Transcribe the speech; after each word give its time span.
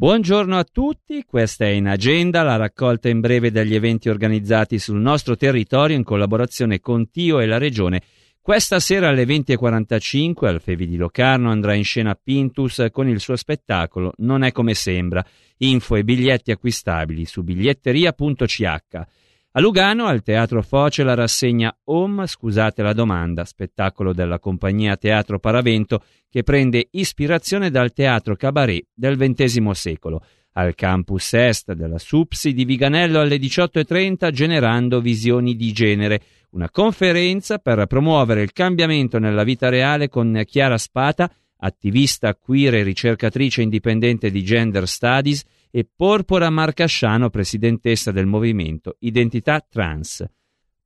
Buongiorno 0.00 0.56
a 0.56 0.62
tutti, 0.62 1.24
questa 1.24 1.64
è 1.64 1.70
in 1.70 1.88
agenda 1.88 2.44
la 2.44 2.54
raccolta 2.54 3.08
in 3.08 3.18
breve 3.18 3.50
degli 3.50 3.74
eventi 3.74 4.08
organizzati 4.08 4.78
sul 4.78 5.00
nostro 5.00 5.36
territorio 5.36 5.96
in 5.96 6.04
collaborazione 6.04 6.78
con 6.78 7.10
Tio 7.10 7.40
e 7.40 7.46
la 7.46 7.58
Regione. 7.58 8.02
Questa 8.40 8.78
sera 8.78 9.08
alle 9.08 9.24
20.45 9.24 10.46
al 10.46 10.60
Fevi 10.60 10.86
di 10.86 10.96
Locarno 10.96 11.50
andrà 11.50 11.74
in 11.74 11.82
scena 11.82 12.14
Pintus 12.14 12.86
con 12.92 13.08
il 13.08 13.18
suo 13.18 13.34
spettacolo 13.34 14.12
Non 14.18 14.44
è 14.44 14.52
come 14.52 14.74
sembra. 14.74 15.26
Info 15.56 15.96
e 15.96 16.04
biglietti 16.04 16.52
acquistabili 16.52 17.24
su 17.24 17.42
biglietteria.ch. 17.42 19.00
A 19.52 19.60
Lugano, 19.60 20.04
al 20.04 20.22
Teatro 20.22 20.62
Foce, 20.62 21.02
la 21.02 21.14
rassegna 21.14 21.74
Home, 21.84 22.26
scusate 22.26 22.82
la 22.82 22.92
domanda, 22.92 23.46
spettacolo 23.46 24.12
della 24.12 24.38
compagnia 24.38 24.98
Teatro 24.98 25.38
Paravento 25.38 26.02
che 26.28 26.42
prende 26.42 26.88
ispirazione 26.90 27.70
dal 27.70 27.94
teatro 27.94 28.36
cabaret 28.36 28.86
del 28.92 29.16
XX 29.16 29.70
secolo. 29.70 30.22
Al 30.52 30.74
campus 30.74 31.32
est 31.32 31.72
della 31.72 31.98
SUPSI 31.98 32.52
di 32.52 32.66
Viganello 32.66 33.20
alle 33.20 33.38
18.30 33.38 34.30
generando 34.30 35.00
visioni 35.00 35.56
di 35.56 35.72
genere, 35.72 36.20
una 36.50 36.68
conferenza 36.68 37.56
per 37.56 37.86
promuovere 37.86 38.42
il 38.42 38.52
cambiamento 38.52 39.18
nella 39.18 39.44
vita 39.44 39.70
reale 39.70 40.10
con 40.10 40.42
Chiara 40.44 40.76
Spata, 40.76 41.32
attivista 41.58 42.34
queer 42.34 42.74
e 42.74 42.82
ricercatrice 42.82 43.62
indipendente 43.62 44.30
di 44.30 44.42
Gender 44.42 44.88
Studies, 44.88 45.44
e 45.70 45.86
Porpora 45.94 46.50
Marcasciano, 46.50 47.30
presidentessa 47.30 48.10
del 48.10 48.26
movimento 48.26 48.96
Identità 49.00 49.64
Trans. 49.68 50.24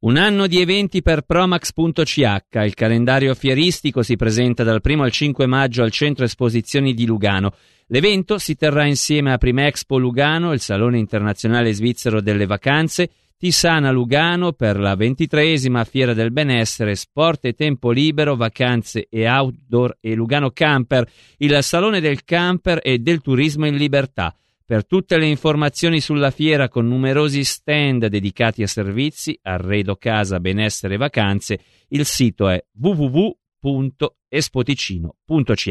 Un 0.00 0.16
anno 0.16 0.46
di 0.46 0.58
eventi 0.58 1.02
per 1.02 1.22
Promax.ch, 1.22 2.40
il 2.64 2.74
calendario 2.74 3.34
fieristico 3.34 4.02
si 4.02 4.16
presenta 4.16 4.64
dal 4.64 4.80
1 4.82 5.02
al 5.02 5.10
5 5.10 5.44
maggio 5.44 5.82
al 5.82 5.90
centro 5.90 6.24
esposizioni 6.24 6.94
di 6.94 7.04
Lugano. 7.04 7.52
L'evento 7.88 8.38
si 8.38 8.56
terrà 8.56 8.86
insieme 8.86 9.32
a 9.32 9.36
Primexpo 9.36 9.98
Lugano, 9.98 10.52
il 10.54 10.60
Salone 10.60 10.98
internazionale 10.98 11.74
svizzero 11.74 12.22
delle 12.22 12.46
vacanze, 12.46 13.10
Tisana 13.40 13.90
Lugano 13.90 14.52
per 14.52 14.78
la 14.78 14.94
ventitreesima 14.94 15.82
Fiera 15.84 16.12
del 16.12 16.30
Benessere, 16.30 16.94
Sport 16.94 17.46
e 17.46 17.54
Tempo 17.54 17.90
Libero, 17.90 18.36
Vacanze 18.36 19.06
e 19.08 19.26
Outdoor 19.26 19.96
e 19.98 20.14
Lugano 20.14 20.50
Camper, 20.50 21.10
il 21.38 21.56
Salone 21.62 22.00
del 22.00 22.22
Camper 22.24 22.80
e 22.82 22.98
del 22.98 23.22
Turismo 23.22 23.66
in 23.66 23.76
Libertà. 23.76 24.36
Per 24.62 24.84
tutte 24.84 25.16
le 25.16 25.24
informazioni 25.24 26.00
sulla 26.00 26.30
fiera 26.30 26.68
con 26.68 26.86
numerosi 26.86 27.42
stand 27.42 28.08
dedicati 28.08 28.62
a 28.62 28.66
servizi, 28.66 29.38
arredo 29.40 29.96
casa, 29.96 30.38
benessere 30.38 30.96
e 30.96 30.98
vacanze, 30.98 31.60
il 31.88 32.04
sito 32.04 32.46
è 32.46 32.62
www.espoticino.ch. 32.78 35.68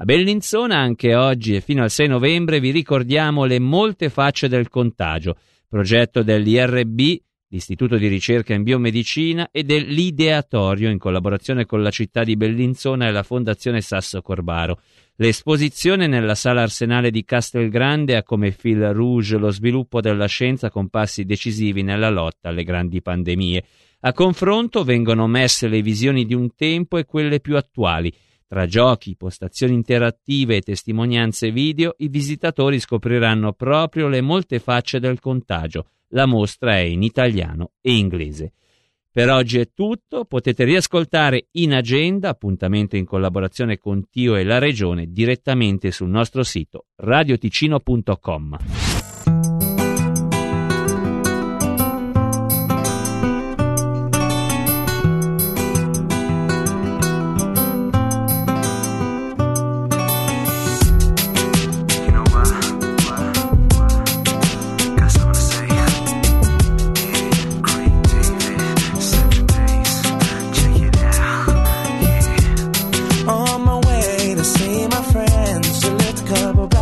A 0.00 0.04
Bellinzona 0.04 0.76
anche 0.76 1.16
oggi 1.16 1.56
e 1.56 1.60
fino 1.60 1.82
al 1.82 1.90
6 1.90 2.06
novembre 2.06 2.60
vi 2.60 2.70
ricordiamo 2.70 3.46
le 3.46 3.58
molte 3.58 4.10
facce 4.10 4.46
del 4.46 4.68
contagio, 4.68 5.38
progetto 5.68 6.22
dell'IRB, 6.22 7.16
l'Istituto 7.50 7.96
di 7.96 8.08
ricerca 8.08 8.54
in 8.54 8.62
biomedicina 8.62 9.48
e 9.50 9.62
dell'Ideatorio 9.62 10.90
in 10.90 10.98
collaborazione 10.98 11.64
con 11.64 11.82
la 11.82 11.90
città 11.90 12.24
di 12.24 12.36
Bellinzona 12.36 13.06
e 13.06 13.12
la 13.12 13.22
Fondazione 13.22 13.80
Sasso 13.80 14.20
Corbaro. 14.20 14.80
L'esposizione 15.16 16.06
nella 16.06 16.34
sala 16.34 16.62
arsenale 16.62 17.10
di 17.10 17.24
Castelgrande 17.24 18.16
ha 18.16 18.22
come 18.22 18.50
fil 18.50 18.92
rouge 18.92 19.36
lo 19.36 19.50
sviluppo 19.50 20.00
della 20.00 20.26
scienza 20.26 20.70
con 20.70 20.88
passi 20.88 21.24
decisivi 21.24 21.82
nella 21.82 22.10
lotta 22.10 22.50
alle 22.50 22.64
grandi 22.64 23.02
pandemie. 23.02 23.64
A 24.00 24.12
confronto 24.12 24.84
vengono 24.84 25.26
messe 25.26 25.66
le 25.68 25.82
visioni 25.82 26.24
di 26.24 26.34
un 26.34 26.54
tempo 26.54 26.98
e 26.98 27.04
quelle 27.04 27.40
più 27.40 27.56
attuali. 27.56 28.12
Tra 28.48 28.64
giochi, 28.64 29.14
postazioni 29.14 29.74
interattive 29.74 30.56
e 30.56 30.62
testimonianze 30.62 31.50
video, 31.50 31.94
i 31.98 32.08
visitatori 32.08 32.80
scopriranno 32.80 33.52
proprio 33.52 34.08
le 34.08 34.22
molte 34.22 34.58
facce 34.58 35.00
del 35.00 35.20
contagio. 35.20 35.90
La 36.12 36.24
mostra 36.24 36.76
è 36.76 36.80
in 36.80 37.02
italiano 37.02 37.72
e 37.82 37.94
inglese. 37.94 38.54
Per 39.12 39.28
oggi 39.28 39.58
è 39.58 39.68
tutto, 39.74 40.24
potete 40.24 40.64
riascoltare 40.64 41.48
in 41.52 41.74
agenda, 41.74 42.30
appuntamento 42.30 42.96
in 42.96 43.04
collaborazione 43.04 43.76
con 43.76 44.08
Tio 44.08 44.34
e 44.34 44.44
la 44.44 44.56
Regione, 44.56 45.12
direttamente 45.12 45.90
sul 45.90 46.08
nostro 46.08 46.42
sito 46.42 46.86
radioticino.com. 46.96 48.87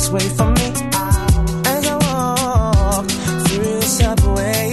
blocks 0.00 0.08
away 0.08 0.28
from 0.36 0.54
me. 0.54 0.66
As 1.66 1.86
I 1.86 1.96
walk 1.96 3.06
through 3.48 3.80
the 3.80 3.82
subway, 3.82 4.70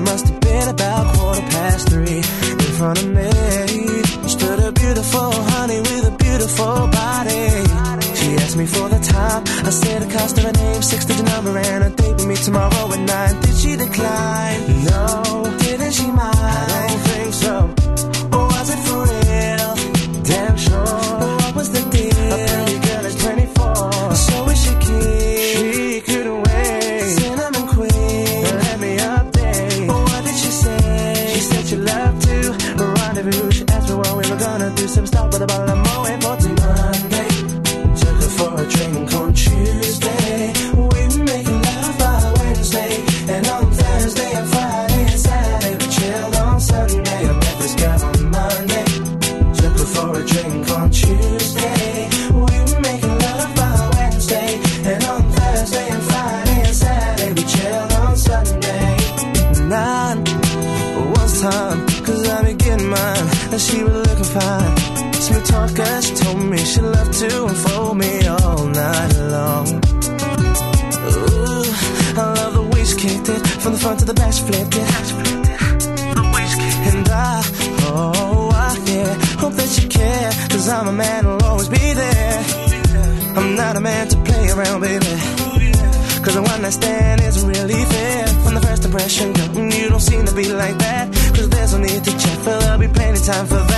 must 0.00 0.28
have 0.28 0.40
been 0.40 0.68
about 0.68 1.14
quarter 1.14 1.40
past 1.50 1.88
three. 1.88 2.18
In 2.18 2.72
front 2.78 2.98
of 3.02 3.08
me 3.08 4.28
stood 4.28 4.58
a 4.60 4.72
beautiful 4.72 5.32
honey 5.32 5.80
with 5.80 6.06
a 6.06 6.16
beautiful 6.16 6.88
body. 6.88 7.48
She 8.16 8.34
asked 8.36 8.56
me 8.56 8.66
for 8.66 8.88
the 8.88 9.00
time. 9.00 9.42
I 9.66 9.70
said 9.70 10.02
the 10.02 10.12
cost 10.12 10.38
of 10.38 10.44
a 10.44 10.52
name, 10.52 10.82
six 10.82 11.04
digit 11.04 11.26
number, 11.26 11.56
and 11.58 11.84
a 11.84 11.90
date 11.90 12.14
with 12.14 12.26
me 12.26 12.36
tomorrow 12.36 12.92
at 12.92 13.00
nine. 13.00 13.40
Did 13.42 13.56
she 13.56 13.76
decline? 13.76 14.84
No. 14.84 15.56
Didn't 15.58 15.92
she 15.92 16.06
mind? 16.06 16.38
I 16.38 16.86
don't 16.88 17.00
think 17.00 17.34
so. 17.34 17.79
and 63.52 63.60
she 63.60 63.82
was 63.82 63.92
looking 64.08 64.24
fine. 64.24 64.76
Smooth 65.12 65.46
talker, 65.46 66.02
she 66.02 66.14
told 66.14 66.40
me 66.50 66.58
she 66.58 66.80
loved 66.80 67.12
to 67.14 67.46
unfold 67.46 67.96
me 67.98 68.26
all 68.26 68.66
night 68.66 69.12
long. 69.34 69.66
Ooh, 71.10 71.64
I 72.20 72.34
love 72.38 72.54
the 72.54 72.70
way 72.72 72.84
she 72.84 72.96
kicked 72.96 73.28
it 73.28 73.46
from 73.62 73.72
the 73.72 73.78
front 73.78 73.98
to 74.00 74.04
the 74.04 74.14
back, 74.14 74.32
she 74.32 74.42
flipped 74.42 74.76
it. 74.76 74.88
And 76.90 77.08
I, 77.08 77.42
oh, 77.86 78.50
I 78.52 78.76
yeah, 78.86 79.14
hope 79.38 79.54
that 79.54 79.82
you 79.82 79.88
care, 79.88 80.30
cause 80.48 80.68
I'm 80.68 80.88
a 80.88 80.92
man 80.92 81.24
who'll 81.24 81.42
always 81.44 81.68
be 81.68 81.92
there. 81.92 82.44
I'm 83.36 83.54
not 83.56 83.76
a 83.76 83.80
man 83.80 84.08
to 84.08 84.16
play 84.18 84.50
around, 84.50 84.80
baby. 84.80 85.06
Cause 86.22 86.34
the 86.34 86.42
one 86.42 86.62
I 86.62 86.68
stand 86.68 87.22
isn't 87.22 87.48
really 87.48 87.82
fair 87.82 88.26
From 88.44 88.54
the 88.54 88.60
first 88.60 88.84
impression, 88.84 89.32
girl, 89.32 89.72
you 89.72 89.88
don't 89.88 90.00
seem 90.00 90.26
to 90.26 90.34
be 90.34 90.52
like 90.52 90.76
that 90.76 91.09
time 93.32 93.46
for 93.46 93.69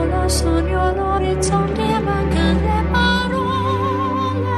solo 0.00 0.28
sogno 0.28 0.92
l'orizzonte 0.94 1.98
mancano 2.00 2.60
le 2.60 2.84
parole 2.90 4.48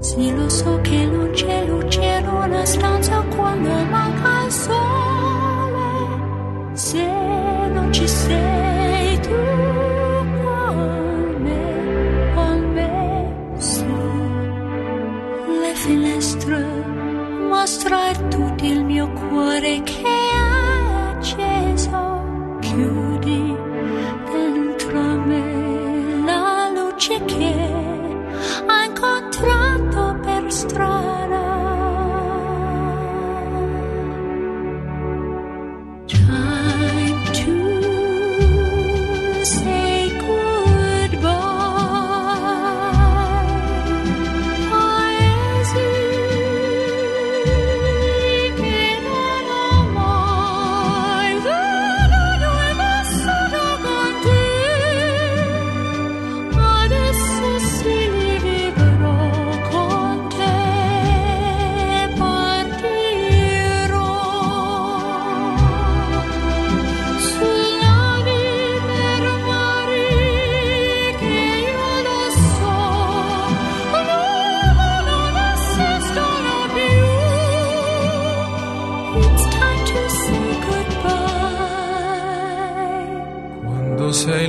sì 0.00 0.34
lo 0.34 0.48
so 0.48 0.80
che 0.80 1.06
non 1.06 1.30
c'è 1.30 1.66
luce 1.66 2.02
in 2.02 2.26
una 2.26 2.64
stanza 2.64 3.20
quando 3.36 3.70
manca 3.84 4.44
il 4.44 4.52
sole 4.52 5.88
se 6.72 7.06
non 7.72 7.92
ci 7.92 8.08
sei 8.08 8.49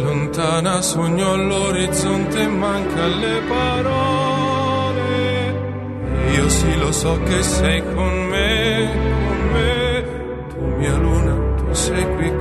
lontana 0.02 0.82
sogno 0.82 1.34
all'orizzonte 1.34 2.48
manca 2.48 3.06
le 3.08 3.42
parole. 3.48 5.00
Io 6.34 6.50
sì 6.50 6.78
lo 6.78 6.92
so 6.92 7.20
che 7.24 7.42
sei 7.44 7.82
con 7.94 8.28
me, 8.28 8.90
con 9.28 9.50
me. 9.54 10.06
Tu 10.50 10.66
mia 10.78 10.96
luna, 10.98 11.54
tu 11.56 11.74
sei 11.74 12.16
qui 12.16 12.41